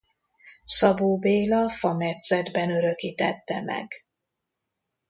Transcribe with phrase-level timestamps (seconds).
[0.63, 4.05] Szabó Béla fametszetben örökítette meg.